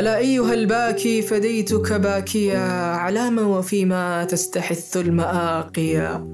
[0.00, 2.58] ألا أيها الباكي فديتك باكيا
[2.92, 6.26] على ما وفيما تستحث المآقيا.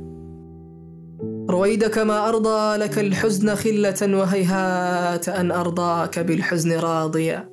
[1.50, 7.48] رويدك ما أرضى لك الحزن خلة وهيهات أن أرضاك بالحزن راضيا.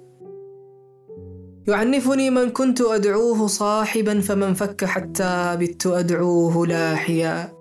[1.68, 7.54] يعنفني من كنت أدعوه صاحبا فمن فك حتى بت أدعوه لاحيا.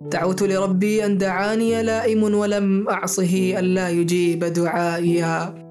[0.00, 5.63] دعوت لربي أن دعاني لائم ولم أعصه ألا يجيب دعائيا.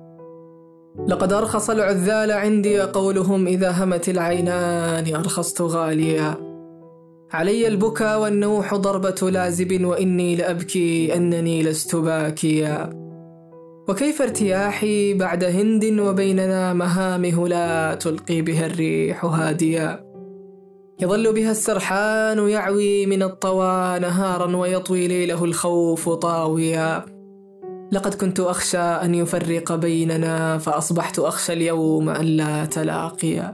[1.07, 6.35] لقد أرخص العذال عندي قولهم إذا همت العينان أرخصت غاليا.
[7.31, 12.89] علي البكا والنوح ضربة لازب وإني لأبكي أنني لست باكيا.
[13.89, 20.03] وكيف ارتياحي بعد هند وبيننا مهامه لا تلقي بها الريح هاديا؟
[21.01, 27.12] يظل بها السرحان يعوي من الطوى نهارا ويطوي ليله الخوف طاويا.
[27.93, 33.53] لقد كنت أخشى أن يفرق بيننا فأصبحت أخشى اليوم أن لا تلاقيا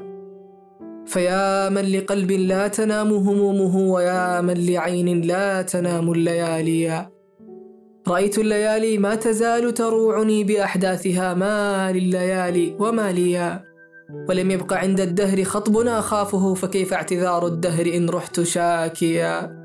[1.06, 7.10] فيا من لقلب لا تنام همومه ويا من لعين لا تنام الليالي.
[8.08, 11.34] رأيت الليالي ما تزال تروعني بأحداثها.
[11.34, 13.64] ما لليالي وما ليا
[14.30, 19.59] ولم يبق عند الدهر خطب أخافه فكيف اعتذار الدهر إن رحت شاكيا؟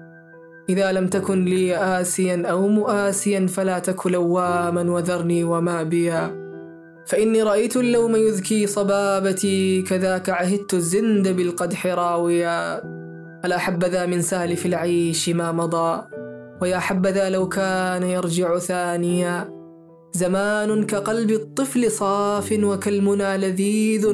[0.69, 6.45] إذا لم تكن لي آسيا أو مؤاسيا فلا تك لواما وذرني وما بيا.
[7.07, 12.83] فإني رأيت اللوم يذكي صبابتي كذاك عهدت الزند بالقدح راويا.
[13.45, 16.03] ألا حبذا من سالف العيش ما مضى؟
[16.63, 19.55] ويا حبذا لو كان يرجع ثانيا.
[20.13, 24.07] زمان كقلب الطفل صاف وكالمنى لذيذ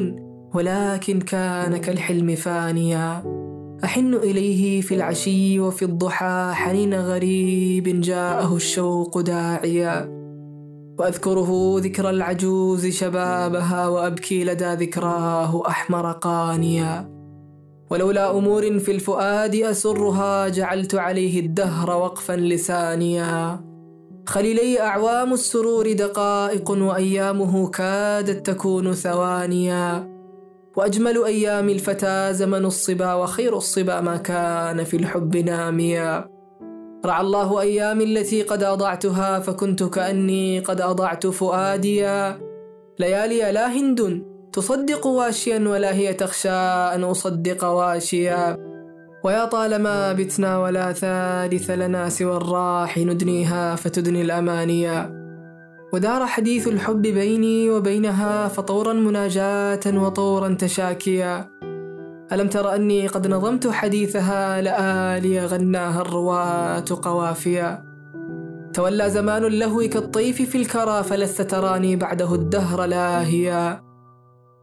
[0.54, 3.39] ولكن كان كالحلم فانيا.
[3.84, 10.20] أحن إليه في العشي وفي الضحى حنين غريب جاءه الشوق داعيا.
[10.98, 17.10] وأذكره ذكر العجوز شبابها وأبكي لدى ذكراه أحمر قانيا.
[17.90, 23.60] ولولا أمور في الفؤاد أسرها جعلت عليه الدهر وقفا لسانيا
[24.26, 30.19] خليلي أعوام السرور دقائق وأيامه كادت تكون ثوانيا.
[30.76, 36.28] وأجمل أيام الفتى زمن الصبا وخير الصبا ما كان في الحب ناميا.
[37.06, 42.38] رعى الله أيامي التي قد أضعتها فكنت كأني قد أضعت فؤاديا.
[42.98, 44.22] ليالي لا هند
[44.52, 46.50] تصدق واشيا ولا هي تخشى
[46.94, 48.56] أن أصدق واشيا.
[49.24, 55.19] ويا طالما بتنا ولا ثالث لنا سوى الراح ندنيها فتدني الأمانيا.
[55.92, 61.50] ودار حديث الحب بيني وبينها فطورا مناجاة وطورا تشاكيا.
[62.32, 67.82] ألم تر أني قد نظمت حديثها لآلي غناها الرواة قوافيا.
[68.74, 73.82] تولى زمان اللهو كالطيف في الكرى فلست تراني بعده الدهر لاهيا.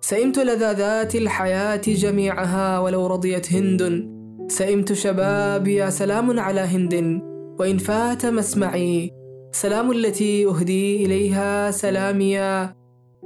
[0.01, 4.07] سئمت لذاذات الحياة جميعها ولو رضيت هند.
[4.47, 7.21] سئمت شبابي سلام على هند.
[7.59, 9.16] وإن فات مسمعي
[9.51, 12.75] سلام التي أهدي إليها سلاميا.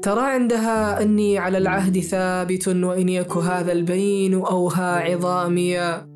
[0.01, 6.07] ترى عندها أني على العهد ثابت وإن يك هذا البين أوهى عظاميا.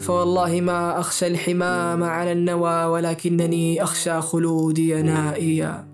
[0.00, 5.93] فوالله ما أخشى الحمام على النوى ولكنني أخشى خلودي نائيا.